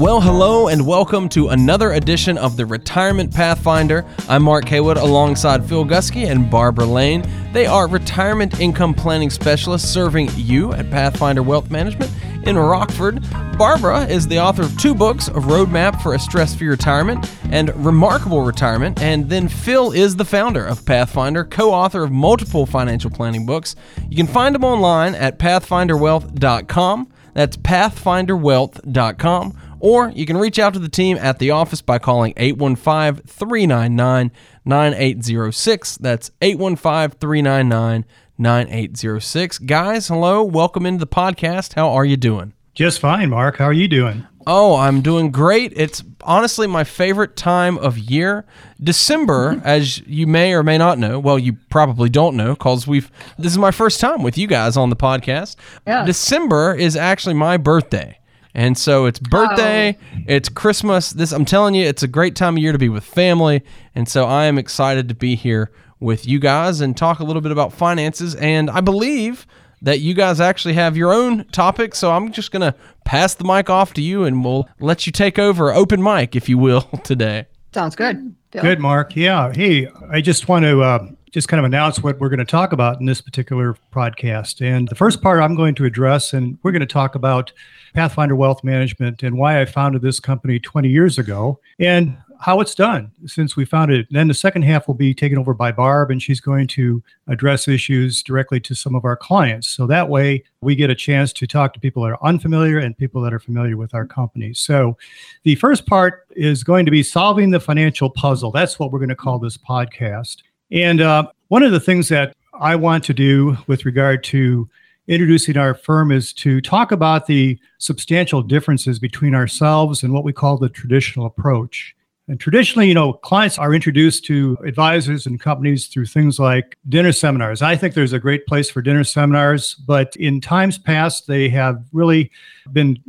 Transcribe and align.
Well, 0.00 0.20
hello 0.20 0.68
and 0.68 0.86
welcome 0.86 1.28
to 1.30 1.48
another 1.48 1.92
edition 1.92 2.38
of 2.38 2.56
the 2.56 2.64
Retirement 2.64 3.34
Pathfinder. 3.34 4.06
I'm 4.28 4.42
Mark 4.42 4.66
Haywood 4.68 4.96
alongside 4.96 5.64
Phil 5.64 5.84
Gusky 5.84 6.26
and 6.30 6.50
Barbara 6.50 6.86
Lane. 6.86 7.22
They 7.52 7.66
are 7.66 7.86
retirement 7.86 8.60
income 8.60 8.94
planning 8.94 9.30
specialists 9.30 9.90
serving 9.90 10.30
you 10.36 10.72
at 10.72 10.90
Pathfinder 10.90 11.42
Wealth 11.42 11.70
Management 11.70 12.10
in 12.46 12.56
Rockford. 12.56 13.22
Barbara 13.58 14.06
is 14.06 14.26
the 14.26 14.38
author 14.38 14.62
of 14.62 14.78
two 14.78 14.94
books, 14.94 15.28
A 15.28 15.32
Roadmap 15.32 16.00
for 16.02 16.14
a 16.14 16.18
Stress 16.18 16.54
Free 16.54 16.68
Retirement 16.68 17.30
and 17.50 17.74
Remarkable 17.84 18.40
Retirement. 18.42 19.02
And 19.02 19.28
then 19.28 19.48
Phil 19.48 19.92
is 19.92 20.16
the 20.16 20.24
founder 20.24 20.64
of 20.64 20.86
Pathfinder, 20.86 21.44
co 21.44 21.72
author 21.72 22.02
of 22.02 22.10
multiple 22.10 22.64
financial 22.64 23.10
planning 23.10 23.44
books. 23.44 23.76
You 24.08 24.16
can 24.16 24.26
find 24.26 24.54
them 24.54 24.64
online 24.64 25.14
at 25.14 25.38
pathfinderwealth.com. 25.38 27.12
That's 27.34 27.56
pathfinderwealth.com 27.58 29.56
or 29.80 30.10
you 30.10 30.26
can 30.26 30.36
reach 30.36 30.58
out 30.58 30.74
to 30.74 30.78
the 30.78 30.88
team 30.88 31.16
at 31.18 31.38
the 31.38 31.50
office 31.50 31.82
by 31.82 31.98
calling 31.98 32.32
815 32.36 33.24
399 33.26 34.30
9806. 34.64 35.96
That's 35.96 36.30
815 36.40 37.18
399 37.18 38.04
9806. 38.38 39.58
Guys, 39.58 40.08
hello. 40.08 40.42
Welcome 40.42 40.86
into 40.86 41.00
the 41.00 41.06
podcast. 41.06 41.74
How 41.74 41.90
are 41.90 42.04
you 42.04 42.16
doing? 42.16 42.52
Just 42.74 43.00
fine, 43.00 43.30
Mark. 43.30 43.56
How 43.56 43.66
are 43.66 43.72
you 43.72 43.88
doing? 43.88 44.26
Oh, 44.46 44.76
I'm 44.76 45.02
doing 45.02 45.30
great. 45.30 45.72
It's 45.76 46.02
honestly 46.22 46.66
my 46.66 46.84
favorite 46.84 47.36
time 47.36 47.76
of 47.78 47.98
year. 47.98 48.46
December, 48.82 49.54
mm-hmm. 49.54 49.66
as 49.66 49.98
you 50.06 50.26
may 50.26 50.54
or 50.54 50.62
may 50.62 50.78
not 50.78 50.98
know, 50.98 51.18
well, 51.18 51.38
you 51.38 51.54
probably 51.68 52.08
don't 52.08 52.36
know 52.36 52.54
because 52.54 52.86
we've 52.86 53.10
this 53.38 53.52
is 53.52 53.58
my 53.58 53.70
first 53.70 54.00
time 54.00 54.22
with 54.22 54.38
you 54.38 54.46
guys 54.46 54.76
on 54.76 54.88
the 54.88 54.96
podcast. 54.96 55.56
Yeah. 55.86 56.04
December 56.04 56.74
is 56.74 56.96
actually 56.96 57.34
my 57.34 57.58
birthday. 57.58 58.18
And 58.54 58.76
so 58.76 59.06
it's 59.06 59.18
birthday, 59.18 59.96
oh. 60.00 60.18
it's 60.26 60.48
Christmas. 60.48 61.10
This 61.10 61.32
I'm 61.32 61.44
telling 61.44 61.74
you, 61.74 61.86
it's 61.86 62.02
a 62.02 62.08
great 62.08 62.34
time 62.34 62.56
of 62.56 62.62
year 62.62 62.72
to 62.72 62.78
be 62.78 62.88
with 62.88 63.04
family. 63.04 63.62
And 63.94 64.08
so 64.08 64.26
I 64.26 64.44
am 64.44 64.58
excited 64.58 65.08
to 65.08 65.14
be 65.14 65.36
here 65.36 65.70
with 66.00 66.26
you 66.26 66.38
guys 66.38 66.80
and 66.80 66.96
talk 66.96 67.20
a 67.20 67.24
little 67.24 67.42
bit 67.42 67.52
about 67.52 67.72
finances. 67.72 68.34
And 68.34 68.70
I 68.70 68.80
believe 68.80 69.46
that 69.82 70.00
you 70.00 70.14
guys 70.14 70.40
actually 70.40 70.74
have 70.74 70.96
your 70.96 71.12
own 71.12 71.44
topic. 71.48 71.94
So 71.94 72.12
I'm 72.12 72.32
just 72.32 72.50
going 72.50 72.62
to 72.62 72.74
pass 73.04 73.34
the 73.34 73.44
mic 73.44 73.70
off 73.70 73.94
to 73.94 74.02
you 74.02 74.24
and 74.24 74.44
we'll 74.44 74.68
let 74.78 75.06
you 75.06 75.12
take 75.12 75.38
over, 75.38 75.72
open 75.72 76.02
mic, 76.02 76.36
if 76.36 76.48
you 76.48 76.58
will, 76.58 76.82
today. 77.04 77.46
Sounds 77.72 77.94
good. 77.94 78.34
Bill? 78.50 78.62
Good, 78.62 78.80
Mark. 78.80 79.14
Yeah. 79.14 79.52
Hey, 79.52 79.88
I 80.10 80.20
just 80.20 80.48
want 80.48 80.64
to 80.64 80.82
uh, 80.82 81.06
just 81.30 81.48
kind 81.48 81.58
of 81.58 81.64
announce 81.64 82.02
what 82.02 82.18
we're 82.18 82.28
going 82.28 82.38
to 82.38 82.44
talk 82.44 82.72
about 82.72 83.00
in 83.00 83.06
this 83.06 83.20
particular 83.20 83.76
podcast. 83.92 84.64
And 84.64 84.88
the 84.88 84.94
first 84.94 85.22
part 85.22 85.40
I'm 85.40 85.54
going 85.54 85.74
to 85.76 85.84
address, 85.84 86.32
and 86.32 86.58
we're 86.62 86.72
going 86.72 86.80
to 86.80 86.86
talk 86.86 87.14
about 87.14 87.52
Pathfinder 87.94 88.34
Wealth 88.34 88.64
Management 88.64 89.22
and 89.22 89.38
why 89.38 89.60
I 89.60 89.64
founded 89.64 90.02
this 90.02 90.20
company 90.20 90.58
20 90.58 90.88
years 90.88 91.18
ago 91.18 91.60
and 91.78 92.16
how 92.40 92.58
it's 92.58 92.74
done 92.74 93.12
since 93.26 93.54
we 93.54 93.66
founded 93.66 94.00
it. 94.00 94.06
Then 94.10 94.28
the 94.28 94.34
second 94.34 94.62
half 94.62 94.88
will 94.88 94.94
be 94.94 95.12
taken 95.12 95.36
over 95.36 95.52
by 95.52 95.72
Barb, 95.72 96.10
and 96.10 96.22
she's 96.22 96.40
going 96.40 96.66
to 96.68 97.02
address 97.28 97.68
issues 97.68 98.22
directly 98.22 98.58
to 98.60 98.74
some 98.74 98.94
of 98.94 99.04
our 99.04 99.16
clients. 99.16 99.68
So 99.68 99.86
that 99.86 100.08
way 100.08 100.42
we 100.62 100.74
get 100.74 100.88
a 100.88 100.94
chance 100.94 101.34
to 101.34 101.46
talk 101.46 101.74
to 101.74 101.80
people 101.80 102.02
that 102.02 102.12
are 102.12 102.26
unfamiliar 102.26 102.78
and 102.78 102.96
people 102.96 103.20
that 103.22 103.34
are 103.34 103.38
familiar 103.38 103.76
with 103.76 103.94
our 103.94 104.06
company. 104.06 104.54
So 104.54 104.96
the 105.42 105.54
first 105.56 105.86
part 105.86 106.26
is 106.30 106.64
going 106.64 106.86
to 106.86 106.90
be 106.90 107.02
solving 107.02 107.50
the 107.50 107.60
financial 107.60 108.08
puzzle. 108.08 108.50
That's 108.50 108.78
what 108.78 108.90
we're 108.90 109.00
going 109.00 109.10
to 109.10 109.16
call 109.16 109.38
this 109.38 109.58
podcast. 109.58 110.38
And 110.72 111.00
uh, 111.00 111.28
one 111.48 111.62
of 111.62 111.72
the 111.72 111.80
things 111.80 112.08
that 112.08 112.36
I 112.60 112.76
want 112.76 113.04
to 113.04 113.14
do 113.14 113.56
with 113.66 113.84
regard 113.84 114.22
to 114.24 114.68
introducing 115.08 115.56
our 115.56 115.74
firm 115.74 116.12
is 116.12 116.32
to 116.32 116.60
talk 116.60 116.92
about 116.92 117.26
the 117.26 117.58
substantial 117.78 118.42
differences 118.42 118.98
between 118.98 119.34
ourselves 119.34 120.02
and 120.02 120.12
what 120.12 120.24
we 120.24 120.32
call 120.32 120.56
the 120.56 120.68
traditional 120.68 121.26
approach. 121.26 121.96
And 122.28 122.38
traditionally, 122.38 122.86
you 122.86 122.94
know, 122.94 123.14
clients 123.14 123.58
are 123.58 123.74
introduced 123.74 124.24
to 124.26 124.56
advisors 124.64 125.26
and 125.26 125.40
companies 125.40 125.88
through 125.88 126.06
things 126.06 126.38
like 126.38 126.78
dinner 126.88 127.10
seminars. 127.10 127.60
I 127.60 127.74
think 127.74 127.94
there's 127.94 128.12
a 128.12 128.20
great 128.20 128.46
place 128.46 128.70
for 128.70 128.82
dinner 128.82 129.02
seminars, 129.02 129.74
but 129.74 130.14
in 130.14 130.40
times 130.40 130.78
past, 130.78 131.26
they 131.26 131.48
have 131.48 131.82
really 131.92 132.30
been, 132.72 133.02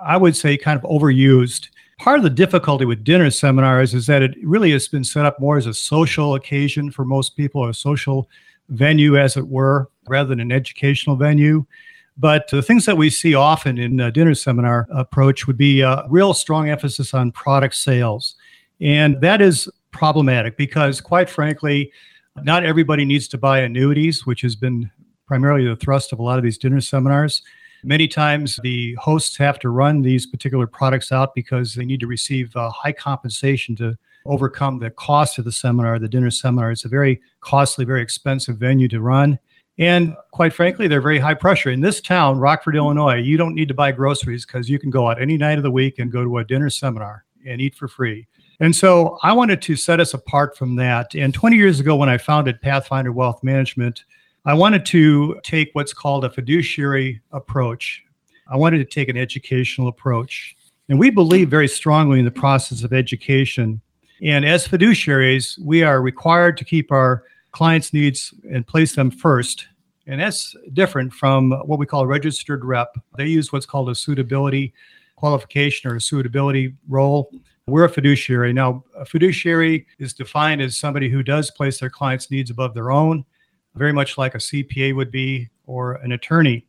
I 0.00 0.16
would 0.16 0.36
say, 0.36 0.56
kind 0.56 0.78
of 0.78 0.88
overused. 0.88 1.70
Part 1.98 2.18
of 2.18 2.22
the 2.22 2.30
difficulty 2.30 2.84
with 2.84 3.02
dinner 3.02 3.30
seminars 3.30 3.92
is 3.92 4.06
that 4.06 4.22
it 4.22 4.36
really 4.42 4.70
has 4.70 4.86
been 4.86 5.04
set 5.04 5.24
up 5.24 5.40
more 5.40 5.56
as 5.56 5.66
a 5.66 5.74
social 5.74 6.36
occasion 6.36 6.90
for 6.92 7.04
most 7.04 7.36
people, 7.36 7.68
a 7.68 7.74
social 7.74 8.28
venue, 8.68 9.16
as 9.16 9.36
it 9.36 9.48
were, 9.48 9.90
rather 10.08 10.28
than 10.28 10.40
an 10.40 10.52
educational 10.52 11.16
venue. 11.16 11.66
But 12.16 12.48
the 12.50 12.62
things 12.62 12.84
that 12.86 12.96
we 12.96 13.10
see 13.10 13.34
often 13.34 13.78
in 13.78 13.98
a 14.00 14.12
dinner 14.12 14.34
seminar 14.34 14.86
approach 14.90 15.46
would 15.46 15.56
be 15.56 15.80
a 15.80 16.04
real 16.08 16.34
strong 16.34 16.68
emphasis 16.68 17.14
on 17.14 17.32
product 17.32 17.74
sales. 17.74 18.36
And 18.80 19.20
that 19.20 19.40
is 19.40 19.68
problematic 19.90 20.56
because, 20.56 21.00
quite 21.00 21.28
frankly, 21.28 21.92
not 22.42 22.64
everybody 22.64 23.04
needs 23.04 23.26
to 23.28 23.38
buy 23.38 23.60
annuities, 23.60 24.24
which 24.24 24.42
has 24.42 24.54
been 24.54 24.90
primarily 25.26 25.66
the 25.66 25.76
thrust 25.76 26.12
of 26.12 26.20
a 26.20 26.22
lot 26.22 26.38
of 26.38 26.44
these 26.44 26.58
dinner 26.58 26.80
seminars. 26.80 27.42
Many 27.84 28.08
times 28.08 28.58
the 28.62 28.94
hosts 28.94 29.36
have 29.36 29.58
to 29.60 29.70
run 29.70 30.02
these 30.02 30.26
particular 30.26 30.66
products 30.66 31.12
out 31.12 31.34
because 31.34 31.74
they 31.74 31.84
need 31.84 32.00
to 32.00 32.06
receive 32.06 32.54
uh, 32.56 32.70
high 32.70 32.92
compensation 32.92 33.76
to 33.76 33.96
overcome 34.26 34.78
the 34.78 34.90
cost 34.90 35.38
of 35.38 35.44
the 35.44 35.52
seminar, 35.52 35.98
the 35.98 36.08
dinner 36.08 36.30
seminar. 36.30 36.72
It's 36.72 36.84
a 36.84 36.88
very 36.88 37.20
costly, 37.40 37.84
very 37.84 38.02
expensive 38.02 38.56
venue 38.56 38.88
to 38.88 39.00
run. 39.00 39.38
And 39.78 40.16
quite 40.32 40.52
frankly, 40.52 40.88
they're 40.88 41.00
very 41.00 41.20
high 41.20 41.34
pressure. 41.34 41.70
In 41.70 41.80
this 41.80 42.00
town, 42.00 42.38
Rockford, 42.38 42.74
Illinois, 42.74 43.16
you 43.16 43.36
don't 43.36 43.54
need 43.54 43.68
to 43.68 43.74
buy 43.74 43.92
groceries 43.92 44.44
because 44.44 44.68
you 44.68 44.78
can 44.78 44.90
go 44.90 45.08
out 45.08 45.22
any 45.22 45.36
night 45.36 45.58
of 45.58 45.62
the 45.62 45.70
week 45.70 46.00
and 46.00 46.10
go 46.10 46.24
to 46.24 46.38
a 46.38 46.44
dinner 46.44 46.68
seminar 46.68 47.24
and 47.46 47.60
eat 47.60 47.76
for 47.76 47.86
free. 47.86 48.26
And 48.60 48.74
so 48.74 49.18
I 49.22 49.32
wanted 49.32 49.62
to 49.62 49.76
set 49.76 50.00
us 50.00 50.14
apart 50.14 50.56
from 50.56 50.74
that. 50.76 51.14
And 51.14 51.32
20 51.32 51.56
years 51.56 51.78
ago, 51.78 51.94
when 51.94 52.08
I 52.08 52.18
founded 52.18 52.60
Pathfinder 52.60 53.12
Wealth 53.12 53.44
Management, 53.44 54.04
I 54.48 54.54
wanted 54.54 54.86
to 54.86 55.38
take 55.42 55.68
what's 55.74 55.92
called 55.92 56.24
a 56.24 56.30
fiduciary 56.30 57.20
approach. 57.32 58.02
I 58.50 58.56
wanted 58.56 58.78
to 58.78 58.86
take 58.86 59.10
an 59.10 59.16
educational 59.18 59.88
approach. 59.88 60.56
And 60.88 60.98
we 60.98 61.10
believe 61.10 61.50
very 61.50 61.68
strongly 61.68 62.18
in 62.18 62.24
the 62.24 62.30
process 62.30 62.82
of 62.82 62.94
education. 62.94 63.82
And 64.22 64.46
as 64.46 64.66
fiduciaries, 64.66 65.58
we 65.60 65.82
are 65.82 66.00
required 66.00 66.56
to 66.56 66.64
keep 66.64 66.90
our 66.90 67.24
clients' 67.52 67.92
needs 67.92 68.32
and 68.50 68.66
place 68.66 68.94
them 68.94 69.10
first. 69.10 69.66
And 70.06 70.18
that's 70.18 70.56
different 70.72 71.12
from 71.12 71.50
what 71.66 71.78
we 71.78 71.84
call 71.84 72.04
a 72.04 72.06
registered 72.06 72.64
rep. 72.64 72.96
They 73.18 73.26
use 73.26 73.52
what's 73.52 73.66
called 73.66 73.90
a 73.90 73.94
suitability 73.94 74.72
qualification 75.16 75.90
or 75.90 75.96
a 75.96 76.00
suitability 76.00 76.74
role. 76.88 77.30
We're 77.66 77.84
a 77.84 77.90
fiduciary. 77.90 78.54
Now, 78.54 78.82
a 78.96 79.04
fiduciary 79.04 79.86
is 79.98 80.14
defined 80.14 80.62
as 80.62 80.74
somebody 80.74 81.10
who 81.10 81.22
does 81.22 81.50
place 81.50 81.80
their 81.80 81.90
clients' 81.90 82.30
needs 82.30 82.50
above 82.50 82.72
their 82.72 82.90
own 82.90 83.26
very 83.78 83.92
much 83.92 84.18
like 84.18 84.34
a 84.34 84.38
CPA 84.38 84.94
would 84.94 85.10
be 85.10 85.48
or 85.66 85.94
an 85.94 86.12
attorney. 86.12 86.64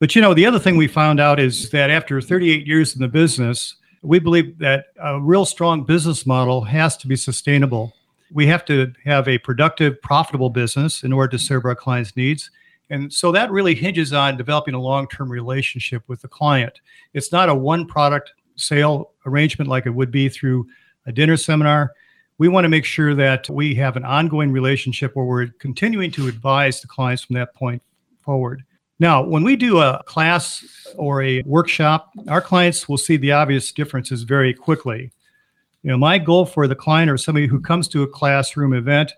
But 0.00 0.14
you 0.14 0.22
know, 0.22 0.34
the 0.34 0.46
other 0.46 0.58
thing 0.58 0.76
we 0.76 0.86
found 0.86 1.20
out 1.20 1.38
is 1.38 1.70
that 1.70 1.90
after 1.90 2.20
38 2.20 2.66
years 2.66 2.94
in 2.94 3.00
the 3.00 3.08
business, 3.08 3.76
we 4.02 4.18
believe 4.18 4.58
that 4.58 4.86
a 5.02 5.20
real 5.20 5.46
strong 5.46 5.84
business 5.84 6.26
model 6.26 6.62
has 6.62 6.96
to 6.98 7.08
be 7.08 7.16
sustainable. 7.16 7.92
We 8.32 8.46
have 8.48 8.64
to 8.66 8.92
have 9.04 9.28
a 9.28 9.38
productive, 9.38 10.00
profitable 10.02 10.50
business 10.50 11.04
in 11.04 11.12
order 11.12 11.30
to 11.30 11.38
serve 11.38 11.64
our 11.64 11.74
clients' 11.74 12.16
needs. 12.16 12.50
And 12.90 13.12
so 13.12 13.32
that 13.32 13.50
really 13.50 13.74
hinges 13.74 14.12
on 14.12 14.36
developing 14.36 14.74
a 14.74 14.80
long 14.80 15.08
term 15.08 15.30
relationship 15.30 16.02
with 16.06 16.20
the 16.20 16.28
client. 16.28 16.80
It's 17.14 17.32
not 17.32 17.48
a 17.48 17.54
one 17.54 17.86
product 17.86 18.32
sale 18.56 19.12
arrangement 19.26 19.70
like 19.70 19.86
it 19.86 19.90
would 19.90 20.10
be 20.10 20.28
through 20.28 20.66
a 21.06 21.12
dinner 21.12 21.36
seminar 21.36 21.92
we 22.38 22.48
want 22.48 22.64
to 22.64 22.68
make 22.68 22.84
sure 22.84 23.14
that 23.14 23.48
we 23.48 23.74
have 23.76 23.96
an 23.96 24.04
ongoing 24.04 24.50
relationship 24.50 25.14
where 25.14 25.24
we're 25.24 25.48
continuing 25.58 26.10
to 26.12 26.26
advise 26.26 26.80
the 26.80 26.88
clients 26.88 27.22
from 27.22 27.34
that 27.34 27.54
point 27.54 27.82
forward. 28.22 28.64
Now, 28.98 29.22
when 29.22 29.44
we 29.44 29.56
do 29.56 29.78
a 29.78 30.02
class 30.06 30.64
or 30.96 31.22
a 31.22 31.42
workshop, 31.42 32.10
our 32.28 32.40
clients 32.40 32.88
will 32.88 32.98
see 32.98 33.16
the 33.16 33.32
obvious 33.32 33.72
differences 33.72 34.22
very 34.22 34.54
quickly. 34.54 35.12
You 35.82 35.90
know, 35.90 35.98
my 35.98 36.18
goal 36.18 36.46
for 36.46 36.66
the 36.66 36.74
client 36.74 37.10
or 37.10 37.18
somebody 37.18 37.46
who 37.46 37.60
comes 37.60 37.88
to 37.88 38.02
a 38.02 38.08
classroom 38.08 38.72
event 38.72 39.12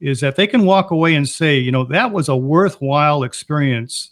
is 0.00 0.20
that 0.20 0.36
they 0.36 0.46
can 0.46 0.64
walk 0.64 0.90
away 0.90 1.14
and 1.14 1.28
say, 1.28 1.58
you 1.58 1.72
know, 1.72 1.84
that 1.84 2.12
was 2.12 2.28
a 2.28 2.36
worthwhile 2.36 3.22
experience 3.22 4.10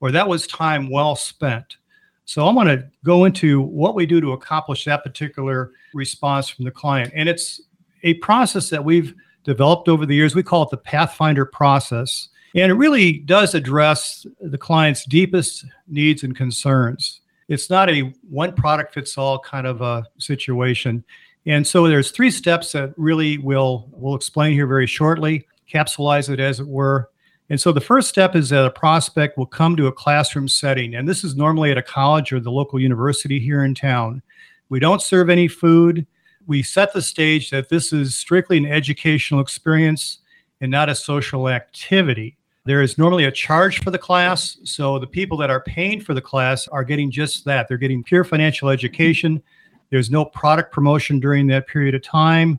or 0.00 0.10
that 0.10 0.28
was 0.28 0.46
time 0.46 0.90
well 0.90 1.14
spent. 1.14 1.76
So 2.24 2.46
I 2.46 2.52
want 2.52 2.68
to 2.68 2.86
go 3.04 3.24
into 3.24 3.60
what 3.60 3.94
we 3.94 4.04
do 4.04 4.20
to 4.20 4.32
accomplish 4.32 4.84
that 4.84 5.04
particular 5.04 5.72
response 5.94 6.48
from 6.48 6.64
the 6.64 6.70
client. 6.70 7.12
And 7.14 7.28
it's 7.28 7.60
a 8.02 8.14
process 8.14 8.70
that 8.70 8.84
we've 8.84 9.14
developed 9.44 9.88
over 9.88 10.06
the 10.06 10.14
years. 10.14 10.34
We 10.34 10.42
call 10.42 10.62
it 10.64 10.70
the 10.70 10.76
Pathfinder 10.76 11.44
process. 11.44 12.28
And 12.54 12.70
it 12.70 12.74
really 12.74 13.18
does 13.18 13.54
address 13.54 14.26
the 14.40 14.58
client's 14.58 15.04
deepest 15.04 15.64
needs 15.86 16.22
and 16.22 16.36
concerns. 16.36 17.20
It's 17.48 17.70
not 17.70 17.88
a 17.88 18.12
one 18.28 18.54
product 18.54 18.94
fits 18.94 19.16
all 19.16 19.38
kind 19.38 19.66
of 19.66 19.80
a 19.80 20.04
situation. 20.18 21.04
And 21.46 21.66
so 21.66 21.86
there's 21.86 22.10
three 22.10 22.30
steps 22.30 22.72
that 22.72 22.92
really 22.96 23.38
will 23.38 23.88
we'll 23.92 24.14
explain 24.14 24.52
here 24.52 24.66
very 24.66 24.86
shortly, 24.86 25.46
capsulize 25.72 26.28
it 26.28 26.40
as 26.40 26.60
it 26.60 26.66
were. 26.66 27.10
And 27.50 27.58
so 27.58 27.72
the 27.72 27.80
first 27.80 28.10
step 28.10 28.36
is 28.36 28.50
that 28.50 28.66
a 28.66 28.70
prospect 28.70 29.38
will 29.38 29.46
come 29.46 29.74
to 29.76 29.86
a 29.86 29.92
classroom 29.92 30.48
setting, 30.48 30.94
and 30.94 31.08
this 31.08 31.24
is 31.24 31.36
normally 31.36 31.70
at 31.70 31.78
a 31.78 31.82
college 31.82 32.32
or 32.32 32.40
the 32.40 32.50
local 32.50 32.78
university 32.78 33.40
here 33.40 33.64
in 33.64 33.74
town. 33.74 34.20
We 34.68 34.80
don't 34.80 35.00
serve 35.00 35.30
any 35.30 35.48
food. 35.48 36.06
We 36.48 36.62
set 36.62 36.94
the 36.94 37.02
stage 37.02 37.50
that 37.50 37.68
this 37.68 37.92
is 37.92 38.16
strictly 38.16 38.56
an 38.56 38.64
educational 38.64 39.42
experience 39.42 40.20
and 40.62 40.70
not 40.70 40.88
a 40.88 40.94
social 40.94 41.50
activity. 41.50 42.38
There 42.64 42.80
is 42.80 42.96
normally 42.96 43.24
a 43.24 43.30
charge 43.30 43.82
for 43.82 43.90
the 43.90 43.98
class, 43.98 44.56
so 44.64 44.98
the 44.98 45.06
people 45.06 45.36
that 45.38 45.50
are 45.50 45.60
paying 45.60 46.00
for 46.00 46.14
the 46.14 46.22
class 46.22 46.66
are 46.68 46.84
getting 46.84 47.10
just 47.10 47.44
that. 47.44 47.68
They're 47.68 47.76
getting 47.76 48.02
pure 48.02 48.24
financial 48.24 48.70
education. 48.70 49.42
There's 49.90 50.10
no 50.10 50.24
product 50.24 50.72
promotion 50.72 51.20
during 51.20 51.46
that 51.48 51.66
period 51.66 51.94
of 51.94 52.02
time. 52.02 52.58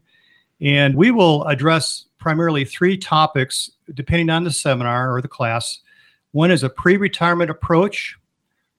And 0.62 0.94
we 0.94 1.10
will 1.10 1.44
address 1.46 2.06
primarily 2.20 2.66
three 2.66 2.96
topics 2.96 3.72
depending 3.96 4.30
on 4.30 4.44
the 4.44 4.52
seminar 4.52 5.12
or 5.12 5.20
the 5.20 5.28
class. 5.28 5.80
One 6.32 6.52
is 6.52 6.62
a 6.62 6.70
pre 6.70 6.96
retirement 6.98 7.50
approach, 7.50 8.16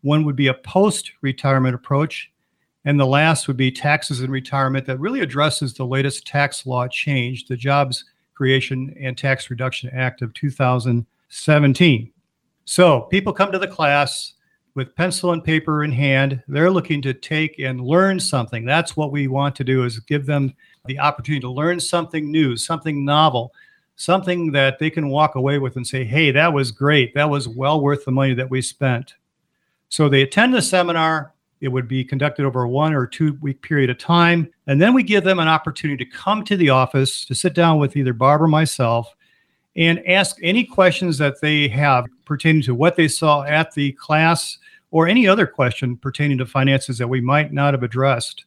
one 0.03 0.25
would 0.25 0.37
be 0.37 0.47
a 0.47 0.55
post 0.55 1.11
retirement 1.21 1.75
approach, 1.75 2.31
and 2.85 2.99
the 2.99 3.07
last 3.07 3.47
would 3.47 3.57
be 3.57 3.71
taxes 3.71 4.21
and 4.21 4.33
retirement 4.33 4.87
that 4.87 5.01
really 5.01 5.21
addresses 5.21 5.75
the 5.75 5.85
latest 5.85 6.27
tax 6.27 6.67
law 6.67 6.89
change, 6.89 7.47
the 7.47 7.57
Jobs 7.57 8.05
Creation 8.35 8.95
and 9.01 9.19
Tax 9.19 9.51
Reduction 9.51 9.91
Act 9.93 10.23
of 10.23 10.33
2017. 10.35 12.13
So 12.65 13.01
people 13.03 13.33
come 13.33 13.53
to 13.53 13.59
the 13.59 13.69
class 13.69 14.35
with 14.75 14.95
pencil 14.95 15.33
and 15.33 15.45
paper 15.45 15.85
in 15.85 15.93
hand. 15.93 16.43
They're 16.49 16.71
looking 16.71 17.03
to 17.03 17.13
take 17.13 17.59
and 17.59 17.81
learn 17.81 18.21
something. 18.21 18.65
That's 18.65 18.97
what 18.97 19.13
we 19.13 19.29
want 19.29 19.57
to 19.57 19.65
do 19.65 19.85
is 19.85 19.99
give 20.01 20.27
them 20.27 20.55
the 20.87 20.99
opportunity 20.99 21.41
to 21.41 21.51
learn 21.51 21.81
something 21.81 22.31
new, 22.31 22.57
something 22.57 23.05
novel, 23.05 23.53
something 23.97 24.53
that 24.53 24.79
they 24.79 24.89
can 24.89 25.11
walk 25.11 25.35
away 25.35 25.59
with 25.59 25.77
and 25.77 25.87
say, 25.87 26.05
hey, 26.05 26.31
that 26.31 26.53
was 26.53 26.71
great. 26.71 27.13
That 27.15 27.29
was 27.29 27.49
well 27.49 27.83
worth 27.83 28.05
the 28.05 28.13
money 28.13 28.33
that 28.35 28.49
we 28.49 28.63
spent. 28.63 29.15
So 29.91 30.09
they 30.09 30.23
attend 30.23 30.55
the 30.55 30.63
seminar. 30.63 31.35
It 31.61 31.69
would 31.69 31.89
be 31.89 32.05
conducted 32.05 32.47
over 32.47 32.63
a 32.63 32.69
one 32.69 32.95
or 32.95 33.07
two 33.07 33.35
week 33.41 33.61
period 33.63 33.91
of 33.91 33.99
time. 33.99 34.51
And 34.67 34.81
then 34.81 34.95
we 34.95 35.03
give 35.03 35.25
them 35.25 35.39
an 35.39 35.49
opportunity 35.49 36.05
to 36.05 36.11
come 36.11 36.45
to 36.45 36.57
the 36.57 36.71
office 36.71 37.25
to 37.27 37.35
sit 37.35 37.55
down 37.55 37.79
with 37.79 37.97
either 37.97 38.13
Barb 38.13 38.43
or 38.43 38.49
myself 38.49 39.15
and 39.77 40.07
ask 40.09 40.37
any 40.43 40.65
questions 40.65 41.19
that 41.19 41.41
they 41.41 41.69
have 41.69 42.07
pertaining 42.25 42.63
to 42.63 42.75
what 42.75 42.97
they 42.97 43.09
saw 43.09 43.43
at 43.43 43.73
the 43.73 43.93
class 43.93 44.59
or 44.91 45.07
any 45.07 45.29
other 45.29 45.47
question 45.47 45.97
pertaining 45.97 46.39
to 46.39 46.47
finances 46.47 46.99
that 46.99 47.09
we 47.09 47.21
might 47.21 47.53
not 47.53 47.75
have 47.75 47.83
addressed. 47.83 48.45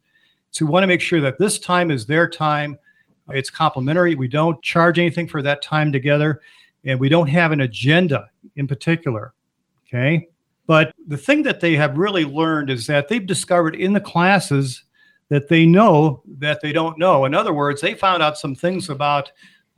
So 0.51 0.65
we 0.65 0.71
want 0.71 0.83
to 0.83 0.87
make 0.87 1.01
sure 1.01 1.21
that 1.21 1.39
this 1.39 1.59
time 1.59 1.91
is 1.91 2.05
their 2.05 2.29
time. 2.29 2.77
It's 3.29 3.49
complimentary. 3.49 4.15
We 4.15 4.27
don't 4.27 4.61
charge 4.61 4.99
anything 4.99 5.27
for 5.27 5.41
that 5.41 5.61
time 5.61 5.91
together, 5.91 6.41
and 6.83 6.99
we 6.99 7.09
don't 7.09 7.27
have 7.27 7.51
an 7.51 7.61
agenda 7.61 8.29
in 8.55 8.67
particular. 8.67 9.33
Okay. 9.87 10.27
But 10.65 10.93
the 11.07 11.17
thing 11.17 11.43
that 11.43 11.59
they 11.59 11.75
have 11.75 11.97
really 11.97 12.25
learned 12.25 12.69
is 12.69 12.87
that 12.87 13.07
they've 13.09 13.25
discovered 13.25 13.75
in 13.75 13.93
the 13.93 13.99
classes 13.99 14.83
that 15.29 15.49
they 15.49 15.65
know 15.65 16.21
that 16.37 16.61
they 16.61 16.71
don't 16.71 16.97
know. 16.97 17.25
In 17.25 17.33
other 17.33 17.53
words, 17.53 17.81
they 17.81 17.95
found 17.95 18.23
out 18.23 18.37
some 18.37 18.55
things 18.55 18.89
about 18.89 19.31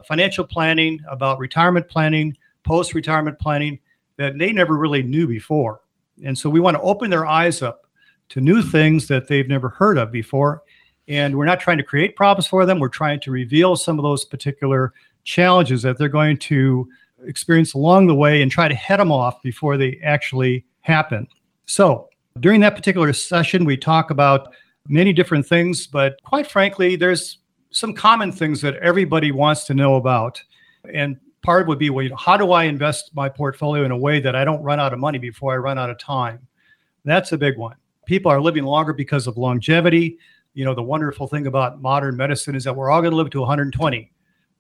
financial 0.06 0.46
planning, 0.46 1.00
about 1.10 1.40
retirement 1.40 1.88
planning, 1.88 2.36
post 2.64 2.94
retirement 2.94 3.40
planning 3.40 3.80
that 4.18 4.38
they 4.38 4.52
never 4.52 4.78
really 4.78 5.04
knew 5.04 5.28
before. 5.28 5.82
And 6.24 6.38
so 6.38 6.50
we 6.50 6.60
want 6.60 6.76
to 6.76 6.82
open 6.82 7.10
their 7.10 7.26
eyes 7.26 7.62
up 7.62 7.88
to 8.30 8.42
new 8.42 8.62
things 8.62 9.08
that 9.08 9.28
they've 9.28 9.48
never 9.48 9.70
heard 9.70 9.98
of 9.98 10.12
before. 10.12 10.64
And 11.08 11.36
we're 11.38 11.46
not 11.46 11.60
trying 11.60 11.78
to 11.78 11.84
create 11.84 12.16
problems 12.16 12.48
for 12.48 12.66
them. 12.66 12.80
We're 12.80 12.90
trying 12.90 13.20
to 13.22 13.32
reveal 13.32 13.76
some 13.76 14.00
of 14.00 14.04
those 14.04 14.26
particular 14.26 14.94
challenges 15.24 15.82
that 15.84 15.98
they're 15.98 16.10
going 16.10 16.38
to 16.38 16.88
experience 17.26 17.74
along 17.74 18.08
the 18.08 18.16
way 18.16 18.42
and 18.42 18.52
try 18.52 18.68
to 18.68 18.76
head 18.76 19.00
them 19.00 19.12
off 19.12 19.42
before 19.42 19.78
they 19.78 20.00
actually 20.04 20.66
happen. 20.86 21.28
So, 21.66 22.10
during 22.40 22.60
that 22.62 22.76
particular 22.76 23.14
session, 23.14 23.64
we 23.64 23.78
talk 23.78 24.10
about 24.12 24.54
many 24.88 25.14
different 25.14 25.46
things, 25.46 25.88
but 25.88 26.22
quite 26.24 26.50
frankly, 26.50 26.96
there's 26.96 27.40
some 27.72 27.94
common 27.94 28.32
things 28.32 28.62
that 28.62 28.76
everybody 28.78 29.32
wants 29.32 29.66
to 29.66 29.74
know 29.74 29.96
about. 29.96 30.42
And 30.94 31.18
part 31.42 31.68
would 31.68 31.80
be, 31.80 31.90
well, 31.90 32.04
you 32.04 32.10
know, 32.10 32.18
how 32.18 32.36
do 32.36 32.52
I 32.52 32.66
invest 32.66 33.12
my 33.14 33.30
portfolio 33.30 33.86
in 33.86 33.92
a 33.92 33.98
way 33.98 34.20
that 34.20 34.36
I 34.36 34.44
don't 34.44 34.62
run 34.62 34.80
out 34.80 34.94
of 34.94 35.00
money 35.00 35.18
before 35.18 35.54
I 35.54 35.58
run 35.58 35.78
out 35.78 35.90
of 35.90 35.98
time? 35.98 36.46
That's 37.06 37.32
a 37.32 37.38
big 37.38 37.58
one 37.58 37.76
people 38.06 38.32
are 38.32 38.40
living 38.40 38.64
longer 38.64 38.94
because 38.94 39.28
of 39.28 39.38
longevity. 39.38 40.18
You 40.54 40.64
know, 40.66 40.74
the 40.74 40.84
wonderful 40.84 41.28
thing 41.28 41.48
about 41.48 41.82
modern 41.82 42.16
medicine 42.16 42.56
is 42.56 42.64
that 42.64 42.76
we're 42.76 42.90
all 42.90 43.02
going 43.02 43.12
to 43.12 43.18
live 43.18 43.30
to 43.32 43.40
120. 43.40 44.12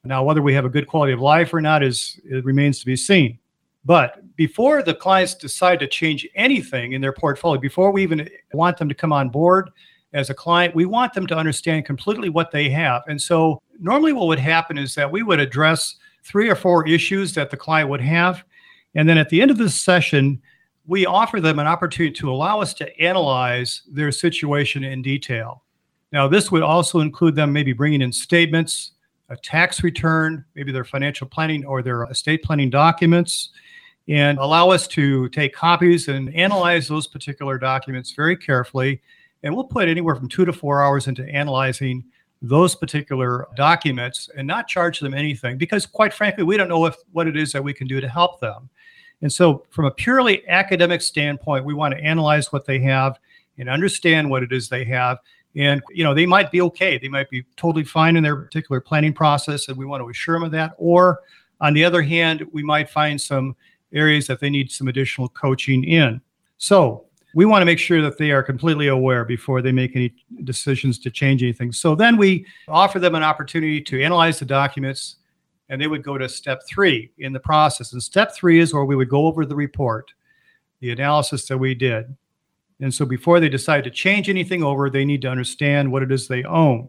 Now, 0.04 0.24
whether 0.24 0.42
we 0.42 0.54
have 0.54 0.66
a 0.66 0.70
good 0.70 0.88
quality 0.88 1.14
of 1.14 1.20
life 1.20 1.54
or 1.54 1.62
not 1.62 1.82
is 1.82 2.20
it 2.26 2.44
remains 2.46 2.80
to 2.80 2.86
be 2.86 2.96
seen. 2.96 3.40
But 3.86 4.36
before 4.36 4.82
the 4.82 4.96
clients 4.96 5.36
decide 5.36 5.80
to 5.80 5.88
change 5.88 6.28
anything 6.36 6.94
in 6.94 7.02
their 7.02 7.14
portfolio, 7.14 7.60
before 7.62 7.92
we 7.92 8.04
even 8.04 8.28
want 8.54 8.78
them 8.78 8.90
to 8.90 8.96
come 8.96 9.14
on 9.14 9.30
board 9.30 9.70
as 10.14 10.30
a 10.30 10.34
client, 10.34 10.74
we 10.74 10.86
want 10.86 11.14
them 11.14 11.28
to 11.28 11.38
understand 11.38 11.86
completely 11.86 12.30
what 12.30 12.52
they 12.52 12.70
have. 12.70 13.04
And 13.08 13.22
so, 13.22 13.62
normally, 13.80 14.14
what 14.14 14.28
would 14.28 14.40
happen 14.40 14.78
is 14.78 14.96
that 14.96 15.12
we 15.12 15.24
would 15.24 15.40
address 15.40 15.96
three 16.24 16.50
or 16.50 16.56
four 16.56 16.88
issues 16.88 17.34
that 17.36 17.52
the 17.52 17.58
client 17.58 17.90
would 17.90 18.02
have. 18.02 18.44
And 18.96 19.08
then 19.08 19.18
at 19.18 19.30
the 19.30 19.42
end 19.42 19.52
of 19.52 19.58
this 19.58 19.80
session, 19.80 20.42
we 20.88 21.06
offer 21.06 21.40
them 21.40 21.60
an 21.60 21.68
opportunity 21.68 22.14
to 22.16 22.32
allow 22.32 22.62
us 22.62 22.74
to 22.76 23.00
analyze 23.00 23.84
their 23.92 24.12
situation 24.12 24.84
in 24.84 25.02
detail. 25.02 25.64
Now, 26.12 26.28
this 26.28 26.52
would 26.52 26.64
also 26.64 27.02
include 27.02 27.36
them 27.36 27.52
maybe 27.52 27.74
bringing 27.74 28.02
in 28.02 28.12
statements, 28.12 28.92
a 29.30 29.36
tax 29.36 29.84
return, 29.84 30.46
maybe 30.56 30.72
their 30.72 30.86
financial 30.86 31.28
planning 31.28 31.66
or 31.66 31.82
their 31.82 32.04
estate 32.06 32.44
planning 32.44 32.70
documents, 32.70 33.50
and 34.08 34.38
allow 34.38 34.70
us 34.70 34.88
to 34.88 35.30
take 35.30 35.54
copies 35.54 36.08
and 36.08 36.34
analyze 36.36 36.88
those 36.88 37.08
particular 37.08 37.58
documents 37.58 38.12
very 38.12 38.38
carefully. 38.38 39.02
And 39.44 39.56
we'll 39.56 39.66
put 39.66 39.88
anywhere 39.88 40.16
from 40.16 40.30
two 40.30 40.46
to 40.46 40.54
four 40.54 40.84
hours 40.84 41.08
into 41.08 41.28
analyzing 41.28 42.04
those 42.42 42.76
particular 42.76 43.48
documents 43.56 44.30
and 44.36 44.48
not 44.48 44.68
charge 44.68 45.00
them 45.00 45.14
anything 45.14 45.58
because, 45.58 45.86
quite 45.86 46.14
frankly, 46.14 46.44
we 46.44 46.58
don't 46.58 46.70
know 46.70 46.86
if, 46.86 46.96
what 47.12 47.28
it 47.28 47.36
is 47.36 47.52
that 47.52 47.64
we 47.64 47.74
can 47.74 47.88
do 47.88 48.00
to 48.00 48.10
help 48.10 48.40
them. 48.40 48.70
And 49.22 49.32
so, 49.32 49.64
from 49.70 49.86
a 49.86 49.92
purely 49.92 50.48
academic 50.48 51.02
standpoint, 51.02 51.66
we 51.66 51.74
want 51.74 51.96
to 51.96 52.04
analyze 52.04 52.52
what 52.52 52.66
they 52.66 52.80
have 52.80 53.18
and 53.58 53.70
understand 53.70 54.30
what 54.30 54.44
it 54.44 54.52
is 54.52 54.70
they 54.70 54.84
have. 54.86 55.20
And 55.56 55.82
you 55.90 56.04
know, 56.04 56.14
they 56.14 56.26
might 56.26 56.52
be 56.52 56.62
okay; 56.62 56.98
they 56.98 57.08
might 57.08 57.30
be 57.30 57.46
totally 57.56 57.86
fine 57.86 58.18
in 58.18 58.24
their 58.24 58.36
particular 58.36 58.82
planning 58.82 59.14
process, 59.14 59.70
and 59.70 59.78
we 59.78 59.86
want 59.86 60.04
to 60.04 60.10
assure 60.10 60.36
them 60.36 60.44
of 60.44 60.52
that. 60.52 60.74
Or, 60.78 61.22
on 61.62 61.74
the 61.74 61.86
other 61.86 62.02
hand, 62.02 62.46
we 62.52 62.62
might 62.62 62.90
find 62.90 63.20
some 63.20 63.56
areas 63.96 64.28
that 64.28 64.40
they 64.40 64.50
need 64.50 64.72
some 64.72 64.88
additional 64.88 65.30
coaching 65.30 65.84
in. 65.84 66.22
So, 66.58 67.06
we 67.36 67.44
want 67.44 67.62
to 67.62 67.66
make 67.66 67.80
sure 67.80 68.02
that 68.02 68.18
they 68.18 68.32
are 68.32 68.42
completely 68.42 68.88
aware 68.88 69.26
before 69.26 69.62
they 69.62 69.74
make 69.74 69.94
any 69.94 70.14
decisions 70.46 70.98
to 71.00 71.12
change 71.12 71.44
anything. 71.44 71.74
So 71.74 71.94
then 71.94 72.16
we 72.16 72.46
offer 72.70 72.98
them 72.98 73.14
an 73.14 73.24
opportunity 73.24 73.82
to 73.82 74.02
analyze 74.02 74.40
the 74.40 74.46
documents 74.46 75.18
and 75.68 75.82
they 75.82 75.88
would 75.88 76.02
go 76.02 76.18
to 76.18 76.30
step 76.30 76.62
three 76.66 77.12
in 77.18 77.34
the 77.34 77.40
process. 77.40 77.92
And 77.92 78.02
step 78.02 78.34
three 78.34 78.60
is 78.60 78.74
where 78.74 78.86
we 78.86 78.96
would 78.96 79.10
go 79.10 79.26
over 79.26 79.46
the 79.46 79.56
report, 79.56 80.14
the 80.80 80.92
analysis 80.92 81.46
that 81.48 81.58
we 81.58 81.76
did. 81.76 82.16
And 82.80 82.94
so 82.94 83.06
before 83.06 83.42
they 83.42 83.50
decide 83.50 83.84
to 83.84 83.90
change 83.90 84.30
anything 84.30 84.64
over, 84.64 84.90
they 84.90 85.04
need 85.04 85.22
to 85.24 85.30
understand 85.30 85.92
what 85.92 86.04
it 86.04 86.14
is 86.14 86.28
they 86.28 86.46
own. 86.46 86.88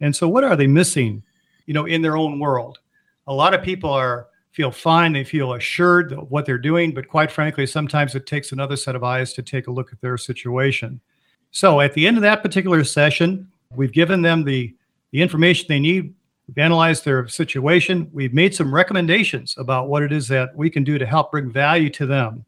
And 0.00 0.14
so 0.14 0.28
what 0.28 0.44
are 0.44 0.56
they 0.56 0.66
missing, 0.66 1.22
you 1.64 1.72
know, 1.72 1.86
in 1.86 2.02
their 2.02 2.16
own 2.16 2.38
world? 2.38 2.78
A 3.26 3.32
lot 3.32 3.54
of 3.54 3.62
people 3.62 3.90
are 3.90 4.28
feel 4.58 4.70
fine, 4.72 5.12
they 5.12 5.22
feel 5.22 5.54
assured 5.54 6.12
of 6.12 6.30
what 6.32 6.44
they're 6.44 6.58
doing, 6.58 6.92
but 6.92 7.06
quite 7.06 7.30
frankly, 7.30 7.64
sometimes 7.64 8.16
it 8.16 8.26
takes 8.26 8.50
another 8.50 8.76
set 8.76 8.96
of 8.96 9.04
eyes 9.04 9.32
to 9.34 9.42
take 9.42 9.68
a 9.68 9.70
look 9.70 9.92
at 9.92 10.00
their 10.00 10.18
situation. 10.18 11.00
So 11.52 11.80
at 11.80 11.94
the 11.94 12.06
end 12.08 12.16
of 12.16 12.22
that 12.22 12.42
particular 12.42 12.82
session, 12.82 13.48
we've 13.76 13.92
given 13.92 14.20
them 14.22 14.44
the 14.44 14.74
the 15.12 15.22
information 15.22 15.66
they 15.68 15.80
need 15.80 16.12
We've 16.48 16.58
analyzed 16.58 17.04
their 17.04 17.28
situation. 17.28 18.08
We've 18.12 18.32
made 18.32 18.54
some 18.54 18.74
recommendations 18.74 19.54
about 19.58 19.88
what 19.88 20.02
it 20.02 20.12
is 20.12 20.26
that 20.28 20.56
we 20.56 20.70
can 20.70 20.82
do 20.82 20.96
to 20.96 21.04
help 21.04 21.30
bring 21.30 21.52
value 21.52 21.90
to 21.90 22.06
them. 22.06 22.44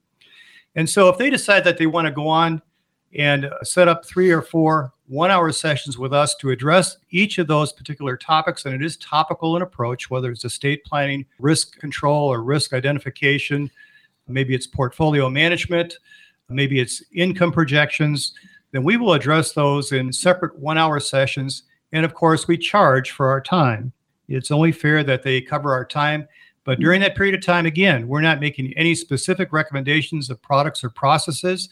And 0.74 0.88
so, 0.88 1.08
if 1.10 1.18
they 1.18 1.28
decide 1.28 1.64
that 1.64 1.76
they 1.76 1.86
want 1.86 2.06
to 2.06 2.10
go 2.10 2.26
on 2.26 2.62
and 3.18 3.50
set 3.62 3.88
up 3.88 4.04
three 4.04 4.30
or 4.30 4.42
four 4.42 4.92
one 5.06 5.30
hour 5.30 5.50
sessions 5.50 5.98
with 5.98 6.12
us 6.12 6.34
to 6.36 6.50
address 6.50 6.96
each 7.10 7.38
of 7.38 7.48
those 7.48 7.72
particular 7.72 8.16
topics, 8.16 8.64
and 8.64 8.74
it 8.74 8.84
is 8.84 8.96
topical 8.98 9.56
in 9.56 9.62
approach, 9.62 10.08
whether 10.08 10.30
it's 10.30 10.44
estate 10.44 10.84
planning, 10.84 11.26
risk 11.40 11.78
control, 11.78 12.28
or 12.28 12.42
risk 12.42 12.72
identification, 12.72 13.70
maybe 14.28 14.54
it's 14.54 14.68
portfolio 14.68 15.28
management, 15.28 15.96
maybe 16.48 16.78
it's 16.78 17.02
income 17.12 17.50
projections, 17.50 18.32
then 18.70 18.84
we 18.84 18.96
will 18.96 19.14
address 19.14 19.52
those 19.52 19.90
in 19.90 20.12
separate 20.12 20.56
one 20.56 20.78
hour 20.78 21.00
sessions 21.00 21.64
and 21.92 22.04
of 22.04 22.14
course, 22.14 22.46
we 22.46 22.56
charge 22.56 23.10
for 23.10 23.28
our 23.28 23.40
time. 23.40 23.92
It's 24.28 24.50
only 24.50 24.72
fair 24.72 25.02
that 25.04 25.22
they 25.22 25.40
cover 25.40 25.72
our 25.72 25.84
time. 25.84 26.28
But 26.64 26.78
during 26.78 27.00
that 27.00 27.16
period 27.16 27.34
of 27.34 27.44
time, 27.44 27.66
again, 27.66 28.06
we're 28.06 28.20
not 28.20 28.38
making 28.38 28.72
any 28.76 28.94
specific 28.94 29.52
recommendations 29.52 30.30
of 30.30 30.40
products 30.42 30.84
or 30.84 30.90
processes. 30.90 31.68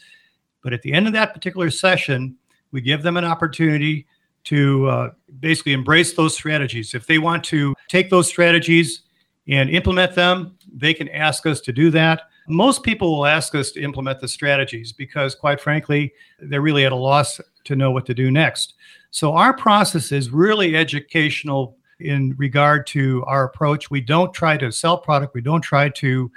But 0.61 0.73
at 0.73 0.81
the 0.81 0.93
end 0.93 1.07
of 1.07 1.13
that 1.13 1.33
particular 1.33 1.69
session, 1.69 2.35
we 2.71 2.81
give 2.81 3.03
them 3.03 3.17
an 3.17 3.25
opportunity 3.25 4.05
to 4.45 4.87
uh, 4.87 5.09
basically 5.39 5.73
embrace 5.73 6.13
those 6.13 6.33
strategies. 6.33 6.93
If 6.93 7.05
they 7.07 7.17
want 7.17 7.43
to 7.45 7.75
take 7.87 8.09
those 8.09 8.27
strategies 8.27 9.01
and 9.47 9.69
implement 9.69 10.15
them, 10.15 10.57
they 10.71 10.93
can 10.93 11.09
ask 11.09 11.45
us 11.45 11.61
to 11.61 11.73
do 11.73 11.89
that. 11.91 12.23
Most 12.47 12.83
people 12.83 13.15
will 13.15 13.25
ask 13.25 13.53
us 13.53 13.71
to 13.71 13.81
implement 13.81 14.19
the 14.19 14.27
strategies 14.27 14.91
because, 14.91 15.35
quite 15.35 15.61
frankly, 15.61 16.11
they're 16.39 16.61
really 16.61 16.85
at 16.85 16.91
a 16.91 16.95
loss 16.95 17.39
to 17.65 17.75
know 17.75 17.91
what 17.91 18.05
to 18.07 18.13
do 18.13 18.31
next. 18.31 18.73
So, 19.11 19.33
our 19.33 19.55
process 19.55 20.11
is 20.11 20.31
really 20.31 20.75
educational 20.75 21.77
in 21.99 22.33
regard 22.37 22.87
to 22.87 23.23
our 23.25 23.43
approach. 23.43 23.91
We 23.91 24.01
don't 24.01 24.33
try 24.33 24.57
to 24.57 24.71
sell 24.71 24.97
product, 24.97 25.35
we 25.35 25.41
don't 25.41 25.61
try 25.61 25.89
to 25.89 26.31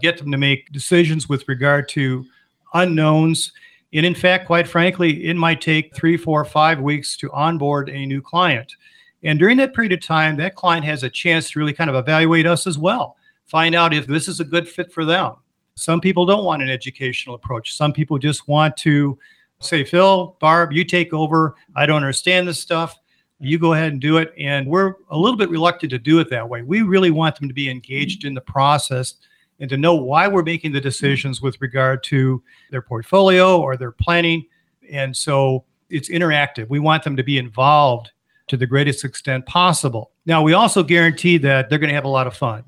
get 0.00 0.18
them 0.18 0.30
to 0.32 0.38
make 0.38 0.72
decisions 0.72 1.28
with 1.28 1.46
regard 1.48 1.88
to 1.90 2.26
unknowns. 2.74 3.52
And 3.94 4.04
in 4.04 4.14
fact, 4.14 4.46
quite 4.46 4.66
frankly, 4.66 5.24
it 5.24 5.36
might 5.36 5.60
take 5.60 5.94
three, 5.94 6.16
four, 6.16 6.44
five 6.44 6.80
weeks 6.80 7.16
to 7.18 7.30
onboard 7.30 7.88
a 7.88 8.04
new 8.06 8.20
client. 8.20 8.74
And 9.22 9.38
during 9.38 9.56
that 9.58 9.72
period 9.72 9.92
of 9.92 10.02
time, 10.02 10.36
that 10.36 10.56
client 10.56 10.84
has 10.84 11.04
a 11.04 11.08
chance 11.08 11.50
to 11.50 11.60
really 11.60 11.72
kind 11.72 11.88
of 11.88 11.96
evaluate 11.96 12.44
us 12.44 12.66
as 12.66 12.76
well, 12.76 13.16
find 13.46 13.74
out 13.74 13.94
if 13.94 14.06
this 14.06 14.28
is 14.28 14.40
a 14.40 14.44
good 14.44 14.68
fit 14.68 14.92
for 14.92 15.04
them. 15.04 15.36
Some 15.76 16.00
people 16.00 16.26
don't 16.26 16.44
want 16.44 16.62
an 16.62 16.68
educational 16.68 17.36
approach. 17.36 17.74
Some 17.76 17.92
people 17.92 18.18
just 18.18 18.46
want 18.48 18.76
to 18.78 19.18
say, 19.60 19.84
Phil, 19.84 20.36
Barb, 20.40 20.72
you 20.72 20.84
take 20.84 21.12
over. 21.12 21.54
I 21.74 21.86
don't 21.86 21.96
understand 21.96 22.46
this 22.46 22.60
stuff. 22.60 22.98
You 23.40 23.58
go 23.58 23.72
ahead 23.72 23.92
and 23.92 24.00
do 24.00 24.18
it. 24.18 24.32
And 24.38 24.66
we're 24.66 24.94
a 25.10 25.18
little 25.18 25.36
bit 25.36 25.50
reluctant 25.50 25.90
to 25.90 25.98
do 25.98 26.18
it 26.20 26.30
that 26.30 26.48
way. 26.48 26.62
We 26.62 26.82
really 26.82 27.10
want 27.10 27.36
them 27.36 27.48
to 27.48 27.54
be 27.54 27.70
engaged 27.70 28.24
in 28.24 28.34
the 28.34 28.40
process 28.40 29.14
and 29.60 29.70
to 29.70 29.76
know 29.76 29.94
why 29.94 30.28
we're 30.28 30.42
making 30.42 30.72
the 30.72 30.80
decisions 30.80 31.40
with 31.40 31.60
regard 31.60 32.02
to 32.04 32.42
their 32.70 32.82
portfolio 32.82 33.60
or 33.60 33.76
their 33.76 33.92
planning. 33.92 34.44
And 34.90 35.16
so 35.16 35.64
it's 35.90 36.10
interactive. 36.10 36.68
We 36.68 36.80
want 36.80 37.04
them 37.04 37.16
to 37.16 37.22
be 37.22 37.38
involved 37.38 38.10
to 38.48 38.56
the 38.56 38.66
greatest 38.66 39.04
extent 39.04 39.46
possible. 39.46 40.10
Now, 40.26 40.42
we 40.42 40.52
also 40.52 40.82
guarantee 40.82 41.38
that 41.38 41.68
they're 41.68 41.78
going 41.78 41.88
to 41.88 41.94
have 41.94 42.04
a 42.04 42.08
lot 42.08 42.26
of 42.26 42.36
fun. 42.36 42.64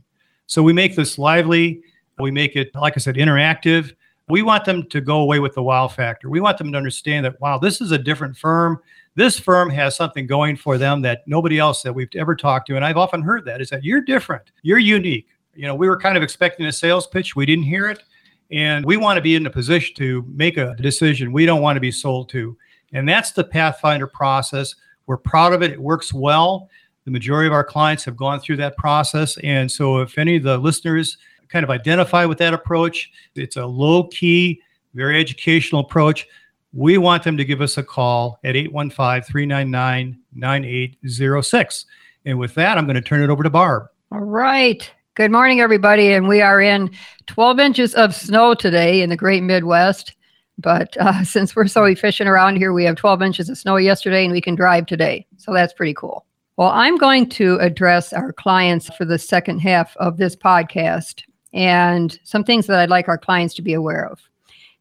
So 0.47 0.63
we 0.63 0.73
make 0.73 0.97
this 0.97 1.19
lively, 1.19 1.83
we 2.19 2.31
make 2.31 2.57
it, 2.57 2.75
like 2.75 2.95
I 2.97 3.01
said, 3.01 3.17
interactive. 3.17 3.95
We 4.29 4.43
want 4.43 4.65
them 4.65 4.89
to 4.89 5.01
go 5.01 5.21
away 5.21 5.39
with 5.39 5.55
the 5.55 5.63
wow 5.63 5.87
factor. 5.89 6.31
We 6.31 6.41
want 6.41 6.59
them 6.59 6.73
to 6.73 6.79
understand 6.79 7.25
that, 7.27 7.41
wow, 7.41 7.59
this 7.59 7.81
is 7.81 7.93
a 7.93 7.99
different 7.99 8.37
firm. 8.37 8.81
This 9.15 9.39
firm 9.39 9.71
has 9.71 9.95
something 9.97 10.27
going 10.27 10.57
for 10.57 10.79
them 10.79 11.03
that 11.03 11.23
nobody 11.27 11.59
else 11.59 11.83
that 11.83 11.95
we've 11.95 12.09
ever 12.17 12.35
talked 12.35 12.67
to. 12.69 12.77
And 12.77 12.85
I've 12.85 12.97
often 12.97 13.23
heard 13.23 13.45
that 13.45 13.61
is 13.61 13.71
that 13.71 13.85
you're 13.85 14.01
different, 14.01 14.51
you're 14.63 14.79
unique. 14.79 15.29
You 15.57 15.67
know, 15.67 15.75
we 15.75 15.89
were 15.89 15.99
kind 15.99 16.17
of 16.17 16.23
expecting 16.23 16.67
a 16.67 16.73
sales 16.73 17.07
pitch, 17.07 17.37
we 17.37 17.47
didn't 17.47 17.65
hear 17.65 17.89
it. 17.89 18.03
And 18.51 18.85
we 18.85 18.97
want 18.97 19.17
to 19.17 19.21
be 19.21 19.35
in 19.35 19.45
a 19.47 19.51
position 19.51 19.95
to 19.97 20.25
make 20.29 20.57
a 20.57 20.75
decision 20.77 21.33
we 21.33 21.47
don't 21.47 21.63
want 21.63 21.77
to 21.77 21.81
be 21.81 21.91
sold 21.91 22.29
to. 22.31 22.57
And 22.93 23.09
that's 23.09 23.33
the 23.33 23.43
Pathfinder 23.43 24.07
process. 24.07 24.75
We're 25.07 25.17
proud 25.17 25.53
of 25.53 25.63
it. 25.63 25.73
It 25.73 25.81
works 25.81 26.15
well. 26.15 26.69
The 27.05 27.11
majority 27.11 27.47
of 27.47 27.53
our 27.53 27.65
clients 27.65 28.05
have 28.05 28.17
gone 28.17 28.41
through 28.41 28.57
that 28.59 28.77
process. 28.77 29.37
And 29.39 29.71
so, 29.71 29.99
if 29.99 30.19
any 30.19 30.37
of 30.37 30.43
the 30.43 30.59
listeners 30.59 31.19
kind 31.49 31.65
of 31.65 31.71
identify 31.71 32.25
with 32.25 32.39
that 32.39 32.55
approach, 32.55 33.11
it's 33.35 33.57
a 33.57 33.67
low 33.67 34.05
key, 34.05 34.61
very 34.95 35.21
educational 35.21 35.83
approach. 35.83 36.27
We 36.73 36.99
want 36.99 37.23
them 37.23 37.37
to 37.37 37.45
give 37.45 37.61
us 37.61 37.79
a 37.79 37.83
call 37.83 38.39
at 38.45 38.57
815 38.57 39.23
399 39.23 40.19
9806. 40.35 41.87
And 42.25 42.39
with 42.39 42.55
that, 42.55 42.77
I'm 42.77 42.87
going 42.87 42.97
to 42.97 43.01
turn 43.01 43.23
it 43.23 43.31
over 43.31 43.43
to 43.43 43.51
Barb. 43.51 43.87
All 44.11 44.21
right. 44.21 44.91
Good 45.17 45.33
morning, 45.33 45.63
everybody. 45.63 46.13
And 46.13 46.29
we 46.29 46.43
are 46.43 46.61
in 46.61 46.91
12 47.27 47.59
inches 47.59 47.95
of 47.95 48.15
snow 48.15 48.53
today 48.53 49.01
in 49.01 49.09
the 49.09 49.17
great 49.17 49.43
Midwest. 49.43 50.13
But 50.59 50.95
uh, 50.99 51.25
since 51.25 51.57
we're 51.57 51.69
so 51.69 51.85
efficient 51.85 52.29
around 52.29 52.57
here, 52.57 52.75
we 52.75 52.85
have 52.85 52.97
12 52.97 53.23
inches 53.23 53.49
of 53.49 53.57
snow 53.57 53.77
yesterday 53.77 54.25
and 54.25 54.33
we 54.35 54.43
can 54.43 54.55
drive 54.55 54.85
today. 54.85 55.27
So 55.39 55.55
that's 55.55 55.73
pretty 55.73 55.95
cool. 55.95 56.27
Well, 56.59 56.69
I'm 56.69 56.99
going 56.99 57.31
to 57.31 57.57
address 57.61 58.13
our 58.13 58.31
clients 58.31 58.95
for 58.95 59.07
the 59.07 59.19
second 59.19 59.61
half 59.61 59.97
of 59.97 60.19
this 60.19 60.37
podcast 60.37 61.23
and 61.55 62.19
some 62.25 62.45
things 62.45 62.67
that 62.67 62.79
I'd 62.79 62.91
like 62.91 63.09
our 63.09 63.17
clients 63.17 63.55
to 63.55 63.63
be 63.63 63.73
aware 63.73 64.07
of. 64.07 64.21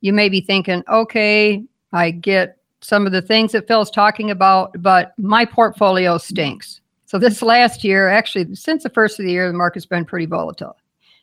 You 0.02 0.12
may 0.12 0.28
be 0.28 0.42
thinking, 0.42 0.84
okay, 0.90 1.64
I 1.94 2.12
get 2.12 2.58
some 2.82 3.06
of 3.06 3.14
the 3.14 3.22
things 3.22 3.54
that 3.54 3.70
Phil's 3.70 3.90
talking 3.90 4.32
about, 4.32 4.82
but 4.82 5.14
my 5.18 5.46
portfolio 5.46 6.18
stinks. 6.18 6.82
So 7.16 7.20
this 7.20 7.42
last 7.42 7.86
year, 7.86 8.10
actually, 8.10 8.54
since 8.56 8.84
the 8.84 8.90
first 8.90 9.18
of 9.20 9.26
the 9.26 9.32
year, 9.32 9.48
the 9.48 9.58
market's 9.58 9.86
been 9.86 10.04
pretty 10.04 10.26
volatile. 10.26 10.76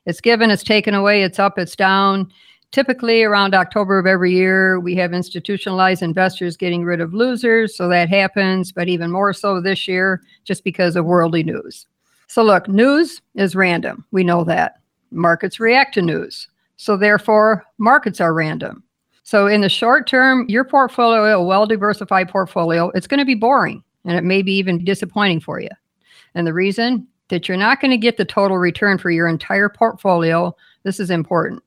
It's 0.07 0.23
given, 0.23 0.51
it's 0.51 0.63
taken 0.63 0.95
away, 0.95 1.23
it's 1.23 1.39
up, 1.39 1.59
it's 1.59 1.77
down 1.77 2.33
typically 2.71 3.23
around 3.23 3.55
October 3.55 3.99
of 3.99 4.07
every 4.07 4.33
year, 4.33 4.81
we 4.81 4.95
have 4.95 5.13
institutionalized 5.13 6.01
investors 6.01 6.57
getting 6.57 6.83
rid 6.83 7.03
of 7.03 7.13
losers. 7.13 7.77
So 7.77 7.91
that 7.91 8.09
happens, 8.09 8.73
but 8.73 8.89
even 8.89 9.11
more 9.11 9.35
so 9.35 9.61
this 9.61 9.87
year, 9.87 10.23
just 10.45 10.65
because 10.65 10.97
of 10.97 11.05
worldly 11.05 11.43
news. 11.43 11.85
So, 12.27 12.43
look, 12.43 12.71
news 12.71 13.21
is 13.35 13.55
random. 13.55 14.03
We 14.13 14.25
know 14.25 14.45
that. 14.45 14.81
Markets 15.11 15.61
react 15.61 15.93
to 15.93 16.01
news. 16.01 16.49
So, 16.79 16.97
therefore, 16.97 17.67
markets 17.77 18.19
are 18.19 18.33
random. 18.33 18.83
So, 19.25 19.47
in 19.47 19.61
the 19.61 19.69
short 19.69 20.07
term, 20.07 20.47
your 20.49 20.65
portfolio, 20.65 21.39
a 21.39 21.45
well 21.45 21.67
diversified 21.67 22.31
portfolio, 22.31 22.89
it's 22.95 23.07
going 23.07 23.21
to 23.21 23.27
be 23.27 23.35
boring 23.35 23.85
and 24.05 24.17
it 24.17 24.25
may 24.25 24.43
be 24.43 24.53
even 24.55 24.85
disappointing 24.85 25.41
for 25.41 25.61
you. 25.61 25.69
And 26.35 26.47
the 26.47 26.55
reason 26.55 27.07
that 27.29 27.49
you're 27.49 27.57
not 27.57 27.81
going 27.81 27.91
to 27.91 27.97
get 27.97 28.17
the 28.17 28.25
total 28.25 28.59
return 28.59 28.99
for 28.99 29.11
your 29.11 29.29
entire 29.29 29.69
portfolio, 29.69 30.55
this 30.83 31.01
is 31.01 31.11
important 31.11 31.63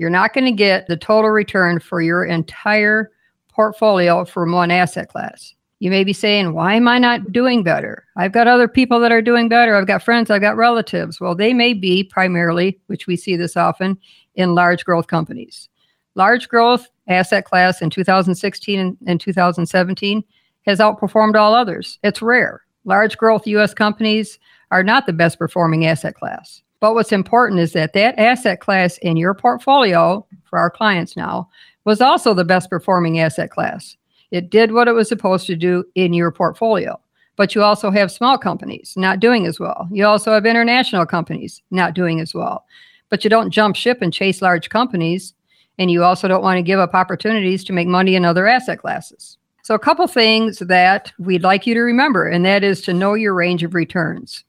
you're 0.00 0.08
not 0.08 0.32
going 0.32 0.46
to 0.46 0.52
get 0.52 0.86
the 0.86 0.96
total 0.96 1.30
return 1.30 1.78
for 1.78 2.00
your 2.00 2.24
entire 2.24 3.12
portfolio 3.50 4.24
from 4.24 4.50
one 4.50 4.70
asset 4.70 5.10
class. 5.10 5.54
You 5.78 5.90
may 5.90 6.04
be 6.04 6.14
saying, 6.14 6.54
Why 6.54 6.72
am 6.72 6.88
I 6.88 6.98
not 6.98 7.32
doing 7.32 7.62
better? 7.62 8.06
I've 8.16 8.32
got 8.32 8.48
other 8.48 8.66
people 8.66 8.98
that 9.00 9.12
are 9.12 9.20
doing 9.20 9.50
better. 9.50 9.76
I've 9.76 9.86
got 9.86 10.02
friends, 10.02 10.30
I've 10.30 10.40
got 10.40 10.56
relatives. 10.56 11.20
Well, 11.20 11.34
they 11.34 11.52
may 11.52 11.74
be 11.74 12.02
primarily, 12.02 12.80
which 12.86 13.06
we 13.06 13.14
see 13.14 13.36
this 13.36 13.58
often, 13.58 13.98
in 14.36 14.54
large 14.54 14.86
growth 14.86 15.06
companies. 15.06 15.68
Large 16.14 16.48
growth 16.48 16.88
asset 17.06 17.44
class 17.44 17.82
in 17.82 17.90
2016 17.90 18.96
and 19.06 19.20
2017 19.20 20.24
has 20.62 20.78
outperformed 20.78 21.36
all 21.36 21.54
others. 21.54 21.98
It's 22.02 22.22
rare. 22.22 22.62
Large 22.84 23.18
growth 23.18 23.46
US 23.46 23.74
companies 23.74 24.38
are 24.70 24.82
not 24.82 25.06
the 25.06 25.12
best 25.12 25.38
performing 25.38 25.86
asset 25.86 26.14
class. 26.14 26.62
But 26.80 26.94
what's 26.94 27.12
important 27.12 27.60
is 27.60 27.72
that 27.74 27.92
that 27.92 28.18
asset 28.18 28.60
class 28.60 28.96
in 28.98 29.16
your 29.16 29.34
portfolio 29.34 30.26
for 30.44 30.58
our 30.58 30.70
clients 30.70 31.16
now 31.16 31.48
was 31.84 32.00
also 32.00 32.32
the 32.34 32.44
best 32.44 32.70
performing 32.70 33.20
asset 33.20 33.50
class. 33.50 33.96
It 34.30 34.50
did 34.50 34.72
what 34.72 34.88
it 34.88 34.92
was 34.92 35.08
supposed 35.08 35.46
to 35.48 35.56
do 35.56 35.84
in 35.94 36.12
your 36.12 36.30
portfolio. 36.30 36.98
But 37.36 37.54
you 37.54 37.62
also 37.62 37.90
have 37.90 38.12
small 38.12 38.38
companies 38.38 38.94
not 38.96 39.20
doing 39.20 39.46
as 39.46 39.58
well. 39.58 39.88
You 39.90 40.06
also 40.06 40.32
have 40.32 40.46
international 40.46 41.06
companies 41.06 41.62
not 41.70 41.94
doing 41.94 42.20
as 42.20 42.34
well. 42.34 42.64
But 43.08 43.24
you 43.24 43.30
don't 43.30 43.50
jump 43.50 43.76
ship 43.76 43.98
and 44.02 44.12
chase 44.12 44.42
large 44.42 44.68
companies. 44.68 45.34
And 45.78 45.90
you 45.90 46.04
also 46.04 46.28
don't 46.28 46.42
want 46.42 46.58
to 46.58 46.62
give 46.62 46.78
up 46.78 46.94
opportunities 46.94 47.64
to 47.64 47.72
make 47.72 47.88
money 47.88 48.14
in 48.14 48.24
other 48.24 48.46
asset 48.46 48.78
classes. 48.78 49.38
So, 49.62 49.74
a 49.74 49.78
couple 49.78 50.06
things 50.06 50.58
that 50.58 51.12
we'd 51.18 51.42
like 51.42 51.66
you 51.66 51.74
to 51.74 51.80
remember, 51.80 52.26
and 52.26 52.44
that 52.44 52.64
is 52.64 52.80
to 52.82 52.94
know 52.94 53.14
your 53.14 53.34
range 53.34 53.62
of 53.62 53.74
returns. 53.74 54.44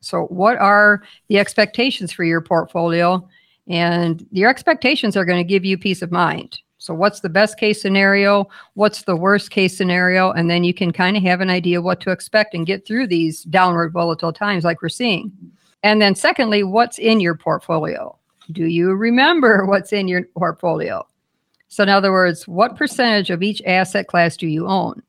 So, 0.00 0.24
what 0.26 0.56
are 0.58 1.02
the 1.28 1.38
expectations 1.38 2.12
for 2.12 2.24
your 2.24 2.40
portfolio? 2.40 3.26
And 3.66 4.26
your 4.30 4.50
expectations 4.50 5.16
are 5.16 5.24
going 5.24 5.38
to 5.38 5.48
give 5.48 5.64
you 5.64 5.78
peace 5.78 6.02
of 6.02 6.12
mind. 6.12 6.60
So, 6.78 6.92
what's 6.92 7.20
the 7.20 7.30
best 7.30 7.58
case 7.58 7.80
scenario? 7.80 8.46
What's 8.74 9.02
the 9.02 9.16
worst 9.16 9.50
case 9.50 9.76
scenario? 9.76 10.32
And 10.32 10.50
then 10.50 10.64
you 10.64 10.74
can 10.74 10.92
kind 10.92 11.16
of 11.16 11.22
have 11.22 11.40
an 11.40 11.48
idea 11.48 11.80
what 11.80 12.00
to 12.02 12.10
expect 12.10 12.52
and 12.54 12.66
get 12.66 12.86
through 12.86 13.06
these 13.06 13.44
downward 13.44 13.92
volatile 13.92 14.34
times 14.34 14.64
like 14.64 14.82
we're 14.82 14.90
seeing. 14.90 15.32
And 15.82 16.02
then, 16.02 16.14
secondly, 16.14 16.62
what's 16.62 16.98
in 16.98 17.20
your 17.20 17.36
portfolio? 17.36 18.18
Do 18.52 18.66
you 18.66 18.92
remember 18.92 19.64
what's 19.66 19.92
in 19.92 20.08
your 20.08 20.24
portfolio? 20.36 21.06
So, 21.68 21.82
in 21.82 21.88
other 21.88 22.12
words, 22.12 22.46
what 22.46 22.76
percentage 22.76 23.30
of 23.30 23.42
each 23.42 23.62
asset 23.66 24.06
class 24.06 24.36
do 24.36 24.46
you 24.46 24.66
own? 24.66 25.02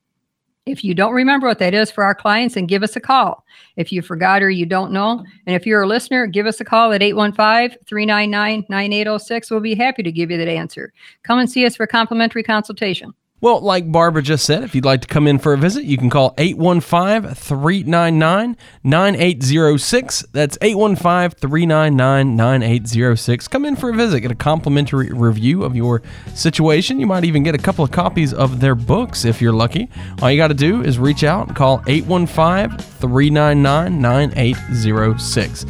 If 0.65 0.83
you 0.83 0.95
don't 0.95 1.13
remember 1.13 1.47
what 1.47 1.59
that 1.59 1.75
is 1.75 1.91
for 1.91 2.03
our 2.03 2.15
clients, 2.15 2.55
and 2.55 2.67
give 2.67 2.81
us 2.81 2.95
a 2.95 2.99
call. 2.99 3.45
If 3.75 3.91
you 3.91 4.01
forgot 4.01 4.41
or 4.41 4.49
you 4.49 4.65
don't 4.65 4.91
know, 4.91 5.23
and 5.45 5.55
if 5.55 5.67
you're 5.67 5.83
a 5.83 5.87
listener, 5.87 6.25
give 6.25 6.47
us 6.47 6.59
a 6.59 6.65
call 6.65 6.91
at 6.91 7.03
815 7.03 7.77
399 7.85 8.65
9806. 8.67 9.51
We'll 9.51 9.59
be 9.59 9.75
happy 9.75 10.01
to 10.01 10.11
give 10.11 10.31
you 10.31 10.37
that 10.37 10.47
answer. 10.47 10.91
Come 11.21 11.37
and 11.37 11.49
see 11.49 11.65
us 11.67 11.75
for 11.75 11.83
a 11.83 11.87
complimentary 11.87 12.41
consultation. 12.41 13.13
Well, 13.45 13.61
like 13.61 13.91
Barbara 13.91 14.23
just 14.23 14.43
said, 14.43 14.63
if 14.63 14.73
you'd 14.73 14.85
like 14.85 15.01
to 15.01 15.07
come 15.07 15.27
in 15.27 15.37
for 15.37 15.53
a 15.53 15.57
visit, 15.59 15.83
you 15.83 15.99
can 15.99 16.09
call 16.09 16.33
815 16.39 17.35
399 17.35 18.57
9806. 18.83 20.25
That's 20.31 20.57
815 20.63 21.39
399 21.39 22.35
9806. 22.35 23.47
Come 23.47 23.65
in 23.65 23.75
for 23.75 23.91
a 23.91 23.93
visit, 23.93 24.21
get 24.21 24.31
a 24.31 24.35
complimentary 24.35 25.11
review 25.11 25.63
of 25.63 25.75
your 25.75 26.01
situation. 26.33 26.99
You 26.99 27.05
might 27.05 27.23
even 27.23 27.43
get 27.43 27.53
a 27.53 27.59
couple 27.59 27.85
of 27.85 27.91
copies 27.91 28.33
of 28.33 28.61
their 28.61 28.73
books 28.73 29.25
if 29.25 29.43
you're 29.43 29.53
lucky. 29.53 29.91
All 30.23 30.31
you 30.31 30.37
got 30.37 30.47
to 30.47 30.55
do 30.55 30.81
is 30.81 30.97
reach 30.97 31.23
out 31.23 31.45
and 31.45 31.55
call 31.55 31.83
815 31.85 32.79
399 32.79 34.01
9806. 34.01 35.65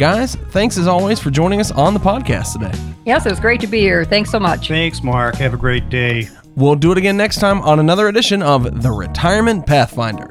Guys, 0.00 0.34
thanks 0.34 0.76
as 0.76 0.88
always 0.88 1.20
for 1.20 1.30
joining 1.30 1.60
us 1.60 1.70
on 1.70 1.94
the 1.94 2.00
podcast 2.00 2.54
today. 2.54 2.76
Yes, 3.06 3.24
it 3.24 3.30
was 3.30 3.38
great 3.38 3.60
to 3.60 3.68
be 3.68 3.78
here. 3.78 4.04
Thanks 4.04 4.32
so 4.32 4.40
much. 4.40 4.66
Thanks, 4.66 5.04
Mark. 5.04 5.36
Have 5.36 5.54
a 5.54 5.56
great 5.56 5.88
day. 5.90 6.28
We'll 6.60 6.76
do 6.76 6.92
it 6.92 6.98
again 6.98 7.16
next 7.16 7.40
time 7.40 7.62
on 7.62 7.80
another 7.80 8.08
edition 8.08 8.42
of 8.42 8.82
The 8.82 8.90
Retirement 8.90 9.64
Pathfinder. 9.66 10.30